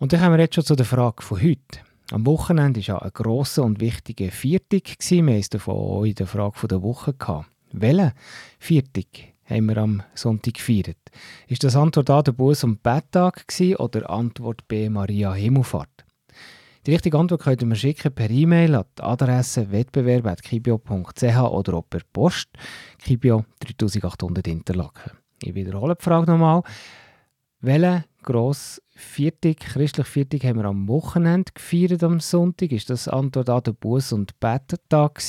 [0.00, 1.78] Und dann kommen wir jetzt schon zu der Frage von heute.
[2.10, 4.96] Am Wochenende war ja ein grosser und wichtiger Viertag.
[4.98, 7.46] Wir haben es davon in der Frage der Woche gehabt.
[7.70, 8.12] Welcher
[8.58, 10.96] Viertag haben wir am Sonntag gefeiert.
[11.48, 13.44] Ist das Antwort A der Buß- und Betttag
[13.78, 16.04] oder Antwort B Maria Himmelfahrt?
[16.86, 21.88] Die richtige Antwort könnt ihr mir schicken per E-Mail an die Adresse wettbewerb.kibio.ch oder auch
[21.88, 22.50] per Post.
[22.98, 25.12] Kibio 3800 Interlaken.
[25.42, 26.62] Ich wiederhole die Frage nochmal.
[27.60, 32.70] Welchen grossen Viertag, christlich Viertag, haben wir am Wochenende gefeiert am Sonntag?
[32.70, 35.20] Ist das Antwort A der Buß- und Betttag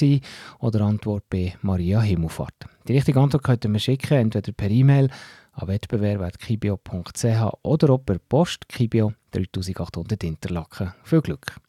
[0.60, 2.54] oder Antwort B Maria Himmelfahrt?
[2.88, 5.10] Die richtige Antwort könnt ihr mir schicken, entweder per E-Mail
[5.54, 10.94] an wettbewerb.kibio.ch oder per Post Kibio 3800 Interlaken.
[11.04, 11.60] Viel Glück!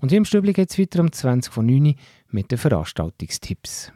[0.00, 1.94] Und hier im Stübli geht es weiter um 20 von 9
[2.28, 3.90] mit den Veranstaltungstipps.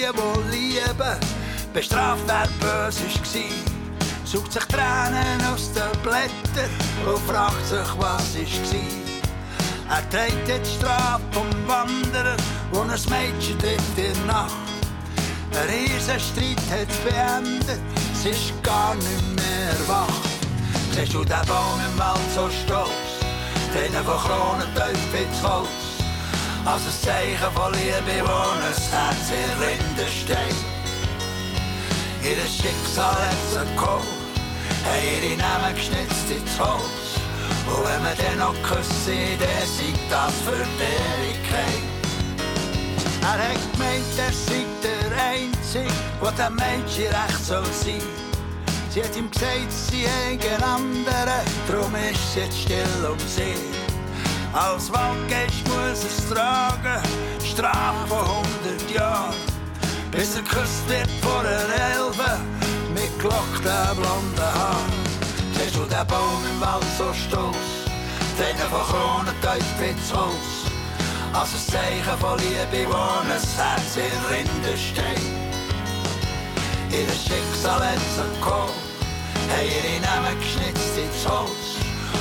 [0.00, 1.18] Die, die lieben.
[1.72, 4.24] Bestraft, wer böse war.
[4.24, 6.70] Sucht sich Tränen aus den Blättern
[7.06, 9.96] und fragt sich, was war.
[9.96, 12.36] Er trägt jetzt Strafe vom Wanderer
[12.72, 14.54] und ein Mädchen trifft in der Nacht.
[15.52, 17.80] Ein Riesenstreit hat es beendet,
[18.12, 20.06] es ist gar nicht mehr wach.
[20.94, 22.88] Siehst du den Baum im Wald so stolz,
[23.74, 25.89] den von Kronen tief ins Holz.
[26.64, 30.60] Als ein Zeichen von Liebe, wo ein Herz in Rinde steht.
[32.22, 34.04] Ihr Schicksal hat sie geholt,
[34.84, 37.16] haben ihre Namen geschnitzt ins Holz.
[37.66, 40.84] Und wenn wir dann noch küssen, dann sei das für die
[41.24, 41.82] Ewigkeit.
[43.22, 45.92] Er hat gemeint, er sei der Einzige,
[46.22, 48.02] der dem Menschen recht soll sein.
[48.90, 53.79] Sie hat ihm gesagt, sie haben andere, darum ist es jetzt still um sie.
[54.52, 57.00] Als Waldgeist muss es tragen,
[57.44, 59.34] Strafe von 100 Jahren.
[60.10, 62.40] Bis er geküsst wird vor einer Elbe,
[62.92, 64.92] mit gelockten blonden Haaren.
[65.54, 67.86] Siehst du den Baum im Wald so stolz,
[68.38, 70.66] den von Kronen tief ins Holz.
[71.32, 75.30] Als ein Zeichen von Liebe, wo ein Herz in Rinde steht.
[76.90, 78.72] Ihr Schicksal hat sie geholt,
[79.48, 81.69] haben ihre Namen geschnitzt ins Holz.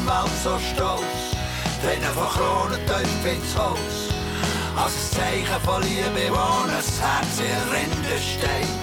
[0.00, 1.36] im Wald so stolz,
[1.82, 4.08] drinnen von Kronen tief ins Holz.
[4.76, 8.80] Als ein Zeichen von Liebe, wo ein Herz in Rinde steht.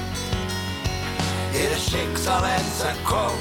[1.53, 3.39] Ihr Schicksal hat gekommen,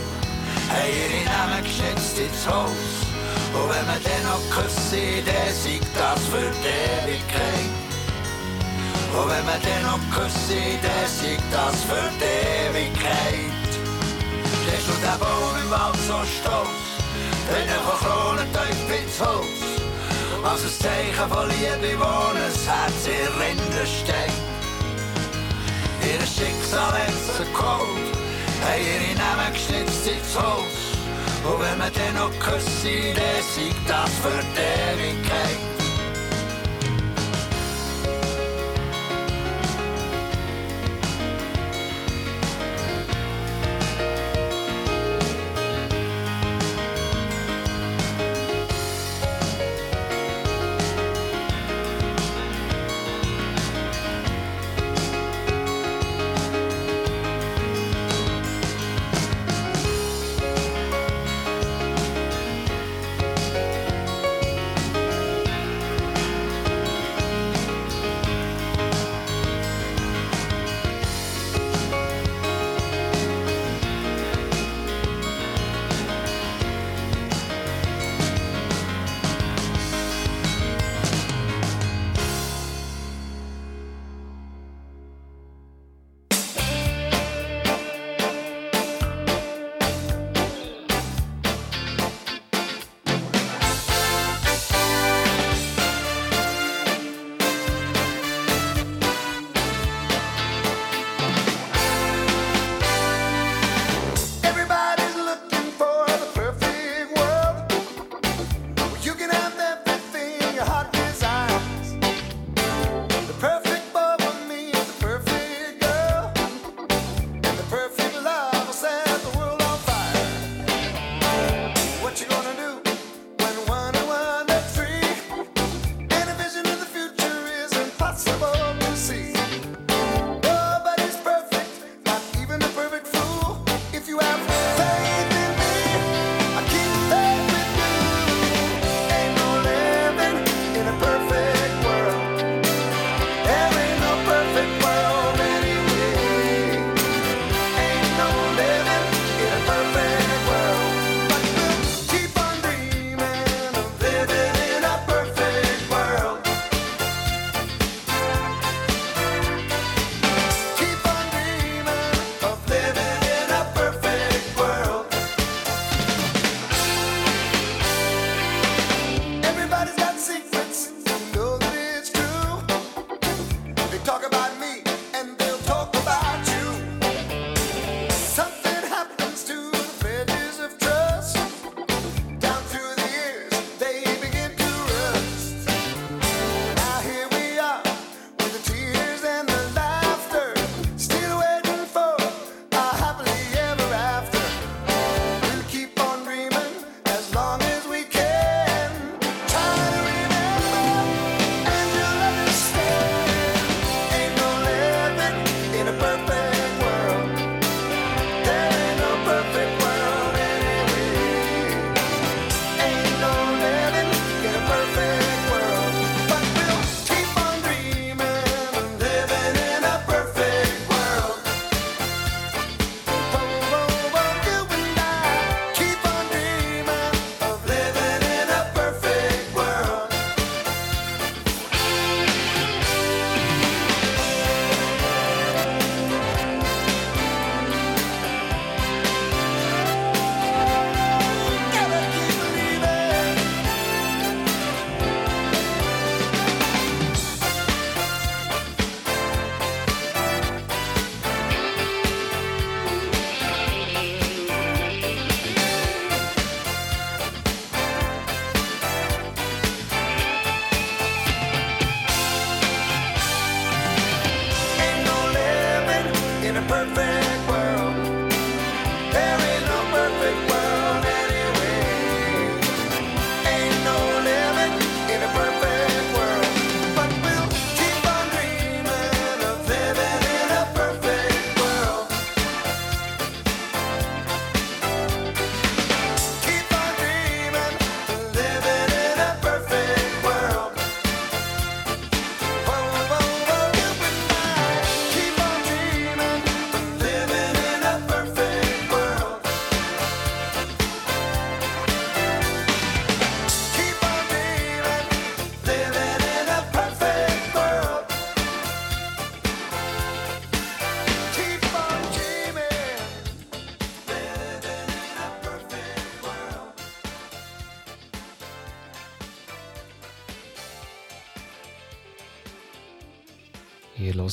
[0.70, 2.86] haben ihre Namen geschützt ins Haus.
[3.52, 7.72] Und wenn man den noch küssen, dann siegt das für die Ewigkeit.
[9.12, 12.36] Und wenn man den noch küssen, dann siegt das für die
[12.68, 13.70] Ewigkeit.
[14.62, 16.95] Stehst du der Baum im Wald so stolz,
[18.06, 19.62] Kronen tief ins Holz.
[20.44, 24.46] Als Zeichen von Liebe, wo ein Herz in Rinde steckt.
[26.02, 28.14] Ihr Schicksal hat sie geholt,
[28.62, 30.76] haben ihre Namen geschnitzt ins Holz.
[31.44, 35.75] Und wenn man den noch küssen, dann siegt das für die Ewigkeit.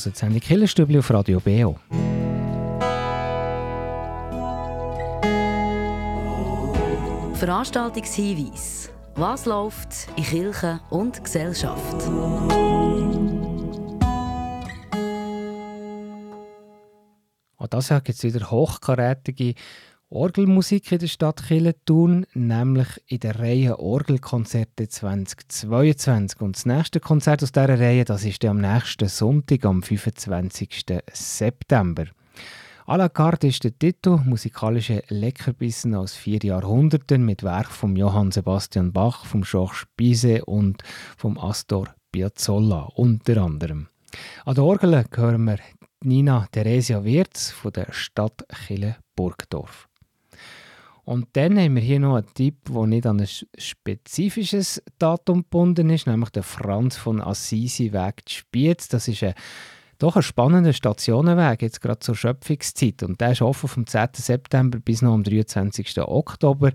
[0.04, 1.76] Hört die Sendung Killerstübli auf Radio BO.
[7.34, 8.90] Veranstaltungshinweis.
[9.14, 12.02] Was läuft in Kirche und Gesellschaft?
[17.56, 19.54] Auch das Jahr gibt es wieder hochkarätige
[20.14, 26.40] Orgelmusik in der Stadt Killenthun, nämlich in der Reihe Orgelkonzerte 2022.
[26.40, 30.84] Und das nächste Konzert aus dieser Reihe, das ist am nächsten Sonntag, am 25.
[31.12, 32.04] September.
[32.86, 38.30] A la carte ist der Titel musikalische Leckerbissen aus vier Jahrhunderten mit Werk von Johann
[38.30, 40.84] Sebastian Bach, vom Georges Bizet und
[41.16, 43.88] vom Astor Piazzolla unter anderem.
[44.44, 45.58] An der Orgel hören wir
[46.04, 49.88] Nina Theresia Wirz von der Stadt Chile Burgdorf.
[51.04, 53.28] Und dann haben wir hier noch einen Tipp, der nicht an ein
[53.58, 58.88] spezifisches Datum gebunden ist, nämlich der Franz von Assisi Weg Spiez.
[58.88, 59.34] Das ist ein
[59.98, 63.02] doch ein spannender Stationenweg, jetzt gerade zur Schöpfungszeit.
[63.02, 64.08] Und der ist offen vom 10.
[64.14, 65.98] September bis noch am 23.
[66.00, 66.72] Oktober.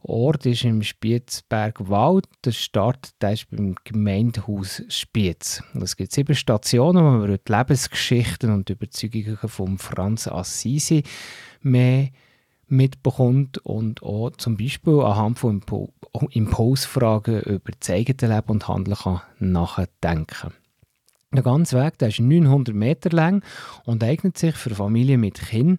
[0.00, 2.26] Ort ist im Spiezbergwald.
[2.44, 5.62] Der Start der ist beim Gemeindehaus Spiez.
[5.80, 11.02] Es gibt sieben Stationen, wo man die Lebensgeschichten und Überzeugungen von Franz Assisi
[11.60, 12.08] mehr
[12.68, 15.62] mitbekommt und auch zum Beispiel anhand von
[16.30, 20.52] Impulsfragen über das eigene Leben und Handeln kann nachdenken.
[21.32, 23.44] Der ganze Weg der ist 900 Meter lang
[23.84, 25.78] und eignet sich für Familien mit Kindern.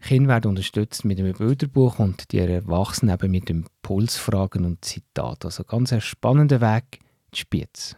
[0.00, 5.46] Kinder werden unterstützt mit einem Bilderbuch und die Erwachsenen eben mit Impulsfragen und Zitaten.
[5.46, 7.00] Also ganz ein spannender Weg,
[7.34, 7.96] die Spiez.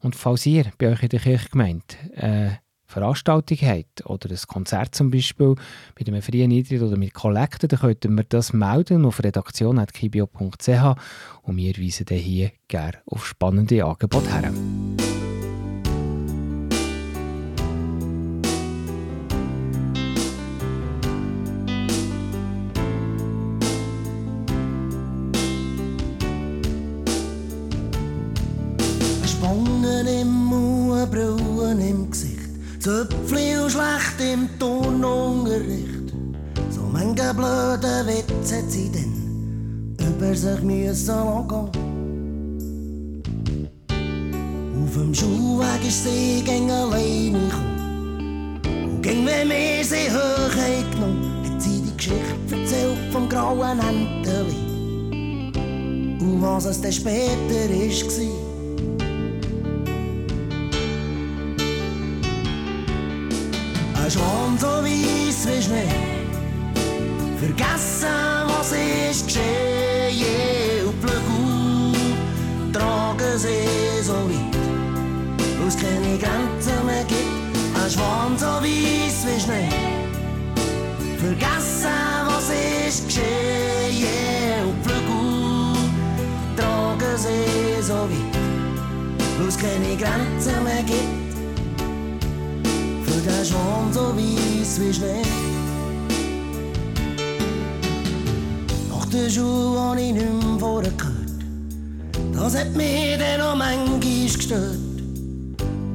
[0.00, 5.10] Und falls ihr bei euch in der Kirchgemeinde eine Veranstaltung habt oder ein Konzert zum
[5.10, 5.54] Beispiel
[5.98, 10.96] mit einem freien Eintritt oder mit Kollekten, dann könnt ihr mir das melden auf redaktion.kibio.ch
[11.42, 14.52] und wir weisen dann hier gerne auf spannende Angebote her.
[32.88, 36.10] Zöpfli und schlecht im Turnunterricht.
[36.70, 41.70] So manche blöde Witze hat sie denn über sich müssen lassen.
[43.90, 48.60] Auf dem Schulweg ist sie gegen alleine gekommen.
[48.64, 54.56] Und ging, wenn wir sie hoch genommen, hat sie die Geschichte erzählt vom grauen Enteli.
[56.20, 58.37] Und was es dann später war.
[64.10, 65.88] Schon so weiss wie Schnee.
[67.38, 68.08] Vergessen,
[68.46, 70.86] was ist geschehen.
[70.86, 74.56] Und Blöcke tragen sie so weit,
[75.60, 77.22] wo es keine Grenzen mehr gibt.
[77.82, 79.68] Ein Schwan so weiss wie Schnee.
[81.18, 81.88] Vergessen,
[82.26, 82.50] was
[82.88, 84.64] ist geschehen.
[84.64, 85.82] Und Blöcke
[86.56, 88.38] tragen sie so weit,
[89.38, 91.17] wo es keine Grenzen mehr gibt
[93.88, 95.22] der Schwan so weiss wie Schnee.
[98.90, 101.14] Nach der Schule hab ich nicht mehr vorher gehört.
[102.32, 104.78] Das hat mich dann noch manchmal gestört.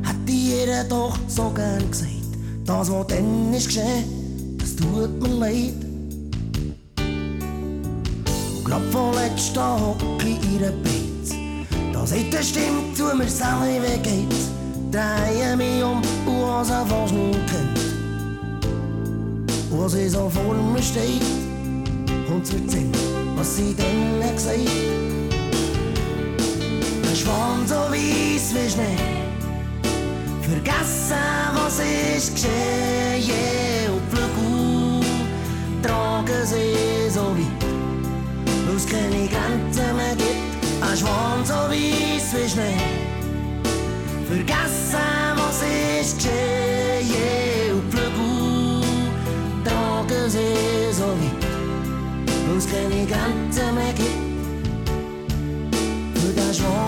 [0.03, 2.11] Hätte jeder doch so gern gesagt.
[2.65, 5.73] Das, was dann ist geschehen, das tut mir leid.
[8.55, 11.35] Und grad vorletzt da hocke ich der Beiz.
[11.91, 14.49] Da sagt eine Stimme zu mir, Sally, wie geht's?
[14.91, 17.82] Dreie mich um und was er fast nicht kennt.
[19.75, 21.23] Was sie so vor mir steht
[22.29, 22.91] und zu erzählen,
[23.35, 24.59] was sie denn gesagt
[27.09, 28.97] Ein Schwan so weiss wie Schnee,
[30.41, 31.15] vergessen,
[31.55, 33.91] was ist geschehen.
[33.93, 35.01] Und Flügel
[35.81, 37.65] tragen sie so weit,
[38.67, 40.83] wo es keine Grenzen mehr gibt.
[40.87, 42.77] Ein Schwan so weiss wie Schnee.
[44.29, 44.99] Vergessen,
[45.35, 45.61] was
[45.99, 47.42] ist geschehen
[52.73, 54.09] wo es keine Grenzen mehr gibt.
[56.15, 56.83] Für den Schwan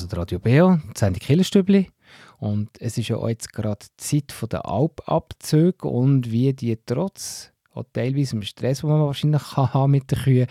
[0.00, 1.90] Hört Radio Beo, Sendung Killerstübli.
[2.38, 7.84] Und es ist ja jetzt gerade die Zeit der Alpabzüge und wie die trotz auch
[7.92, 10.46] teilweise im Stress, den man wahrscheinlich kann haben mit den Kühen,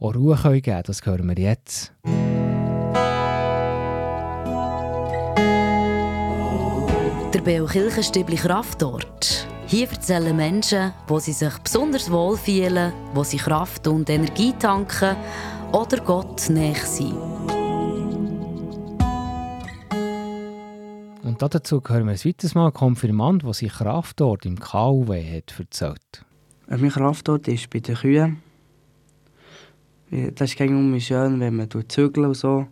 [0.00, 1.92] auch Ruhe können geben Das hören wir jetzt.
[7.32, 9.46] Der Beo Kirchenstübli Kraftort.
[9.66, 15.16] Hier erzählen Menschen, wo sie sich besonders wohl fühlen, wo sie Kraft und Energie tanken
[15.72, 17.31] oder Gott näher sind.
[21.48, 26.24] Dazu hören wir ein weiteres Mal einen Konfirmand, der sich Kraftort im KUW hat erzählt.
[26.68, 28.42] Mein Kraftort ist bei den Kühen.
[30.10, 32.66] Das ist irgendwie schön, wenn man zügelt und so.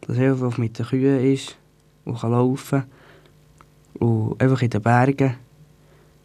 [0.00, 1.56] Das hilft, was mit den Kühen ist
[2.04, 2.84] und kann laufen.
[4.00, 5.36] Und einfach in den Bergen,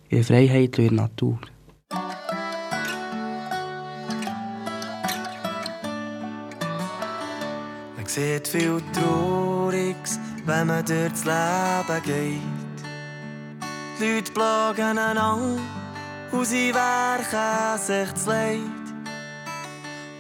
[0.09, 1.39] in der Freiheit und in der Natur.
[7.95, 9.58] Man sieht viel Trauriges,
[10.49, 12.41] wenn man durchs Leben geht.
[13.99, 15.61] Die Leute plagen einander
[16.31, 18.59] und sie werken sich das Leid.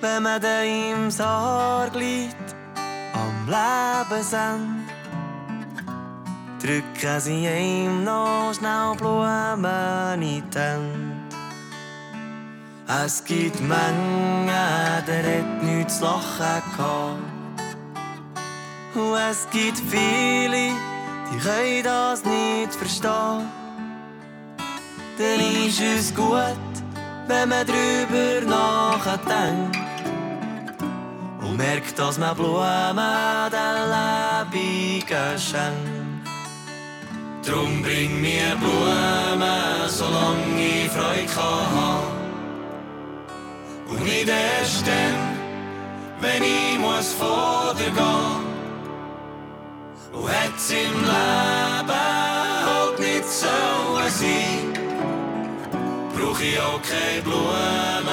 [0.01, 2.55] Wenn man dann im Sarg liegt,
[3.13, 4.93] am Lebensende,
[6.61, 11.15] drücken sie ihm noch schnell Blumen in die Hände.
[13.03, 17.28] Es gibt Mengen, der hat nichts zu lachen gehabt.
[18.95, 20.71] Und es gibt viele,
[21.31, 23.47] die können das nicht verstehen.
[25.17, 26.33] Dann ist es gut,
[27.27, 29.77] wenn man drüber nachdenkt.
[31.41, 32.95] Und merkt, dass man Blumen
[33.51, 35.99] den Lebenden schenkt.
[37.45, 42.19] Drum bring mir Blumen, solange ich Freude kann haben.
[43.89, 45.37] Und nicht erst dann,
[46.21, 48.58] wenn ich muss vor dir gehen.
[50.11, 51.89] Und hätt's im Leben
[52.65, 53.47] halt nicht so
[54.09, 54.73] sein,
[56.15, 58.08] brauch ich auch keine Blumen,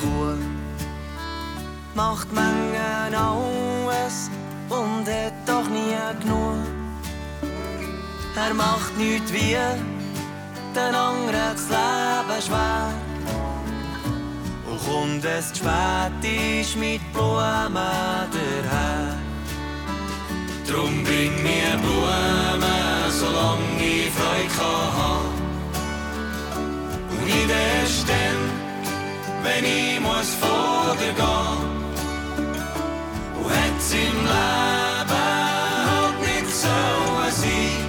[0.00, 0.36] Kuh
[1.94, 4.30] macht Mengen alles
[4.68, 6.64] und hat doch nie genug.
[8.36, 9.56] Er macht nichts wie
[10.74, 12.88] den anderen das Leben schwer.
[14.68, 19.18] Und kommt es zu spät ist mit Blumen daher.
[20.66, 25.26] Drum bring mir Blumen, solange ich Freude kann.
[27.10, 28.59] Und nicht erst dann,
[29.42, 31.70] wenn ich muss vor dir gehen.
[33.38, 35.26] Und hätt's im Leben
[35.90, 36.78] halt nicht so
[37.40, 37.80] sein,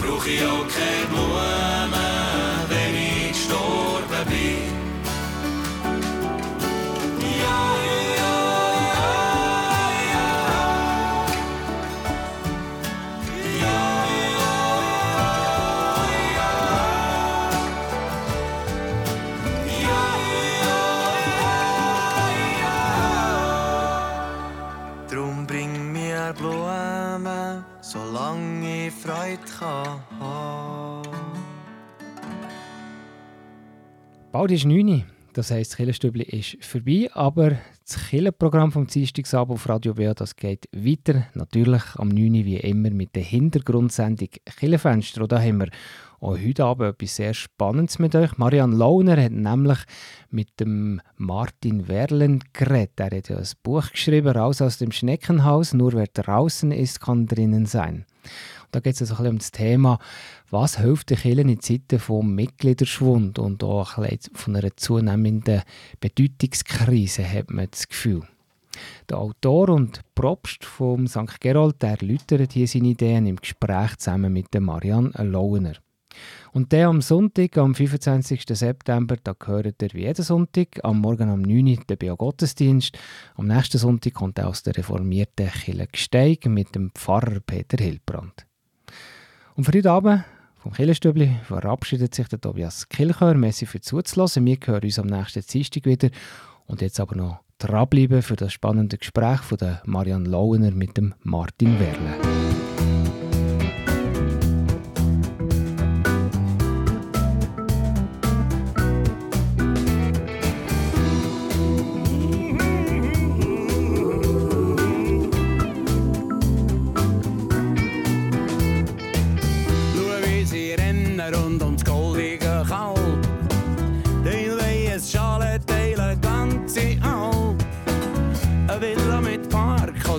[0.00, 1.73] brauch ich auch keine Blumen,
[34.34, 35.02] Bald ist 9 Uhr.
[35.32, 37.52] Das heisst, das Killerstübli ist vorbei, aber
[37.86, 41.28] das Killerprogramm vom Dienstagsabend auf Radio BA, das geht weiter.
[41.34, 45.22] Natürlich am 9 Uhr wie immer mit der Hintergrundsendung Killerfenster.
[45.22, 45.68] Und da haben wir
[46.18, 48.36] auch heute Abend etwas sehr Spannendes mit euch.
[48.36, 49.78] Marianne Launer hat nämlich
[50.30, 52.98] mit dem Martin Werlen geredet.
[52.98, 55.74] Er hat ja ein Buch geschrieben, «Raus aus dem Schneckenhaus».
[55.74, 58.04] Nur wer draußen ist, kann drinnen sein.
[58.74, 59.98] Da geht es also ein bisschen um das Thema,
[60.50, 65.62] was hilft den Kirchen in Zeiten vom Mitgliederschwund und auch ein bisschen von einer zunehmenden
[66.00, 68.22] Bedeutungskrise, hat man das Gefühl.
[69.08, 71.40] Der Autor und Propst vom St.
[71.40, 75.74] Gerold erläutert hier seine Ideen im Gespräch zusammen mit Marianne Launer.
[76.52, 78.42] Und der am Sonntag, am 25.
[78.48, 82.98] September, da gehört er wie jeden Sonntag, am Morgen um 9 Uhr der Bio-Gottesdienst.
[83.36, 88.46] Am nächsten Sonntag kommt er aus der reformierten Kirche Gsteig mit dem Pfarrer Peter Hilbrand.
[89.56, 90.24] Und für heute Abend
[90.56, 93.34] vom Kirchenstübli verabschiedet sich der Tobias Kilchör.
[93.34, 94.44] Merci für zuzulassen.
[94.44, 96.10] Wir hören uns am nächsten Dienstag wieder.
[96.66, 101.14] Und jetzt aber noch dranbleiben für das spannende Gespräch von der Marianne Lauener mit dem
[101.22, 102.53] Martin Werle.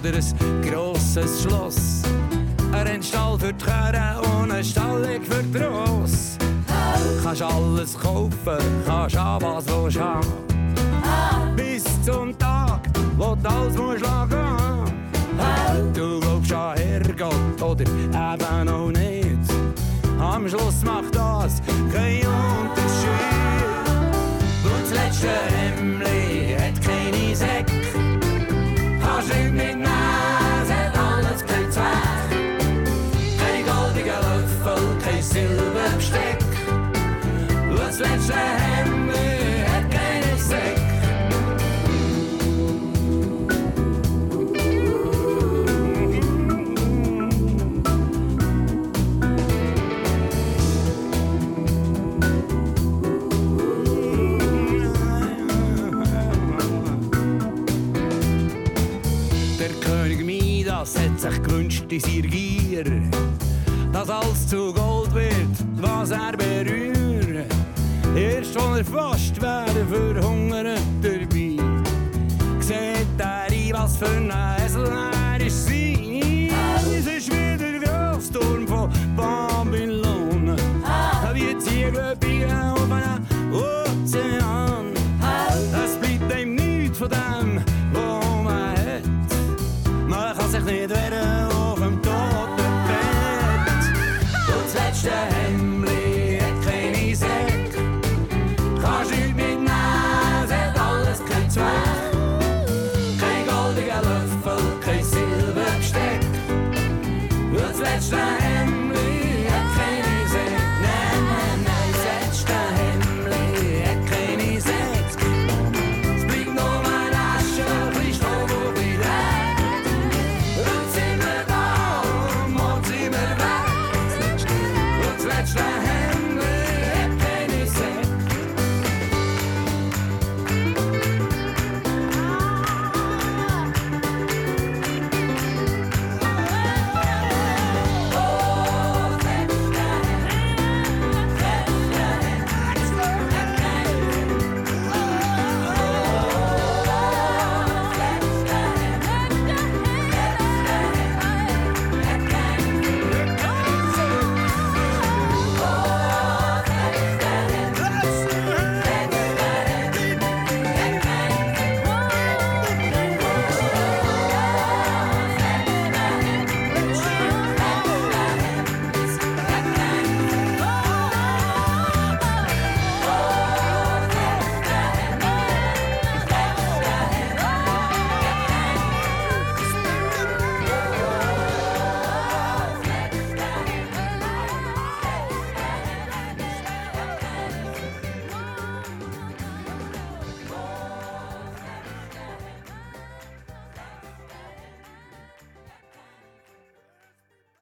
[0.05, 2.01] Oder ein grosses Schloss.
[2.71, 6.37] Ein Rennstall für die Kerne und eine Stallung für die Ross.
[7.23, 11.55] Kannst alles kaufen, kannst an was du haben.
[11.55, 12.81] Bis zum Tag,
[13.17, 14.93] wo du alles musst lagen.
[15.93, 19.39] Du glaubst an Herrgott oder eben auch nicht.
[20.19, 23.15] Am Schluss macht das keinen Unterschied.
[24.63, 27.84] Und das letzte Hemmli hat keine Säcke.
[35.35, 36.39] Silberbesteck.
[37.75, 39.34] Das letzte Hemd
[61.31, 62.83] sich gewünscht in seiner Gier
[63.91, 67.45] dass alles zu Gold wird, was er berührt.
[68.15, 71.57] Erst wenn er fast wäre verhungert dabei,
[72.59, 74.31] sieht er ein, was für ein
[74.65, 76.51] Esel er ist sein.
[76.93, 80.57] Es ist wieder der Grossturm von Babylon,
[81.33, 84.93] wie Ziegel biegen auf einem Ozean.
[85.85, 87.63] Es bleibt ihm nichts von dem,
[87.93, 89.15] was man hat.
[90.07, 91.04] Man kann sich nicht wehren
[95.05, 95.44] letzte